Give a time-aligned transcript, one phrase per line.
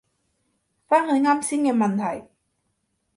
[0.87, 2.27] 返去啱先嘅問題